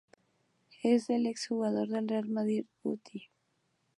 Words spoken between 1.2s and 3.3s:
ex-jugador del Real Madrid, Guti.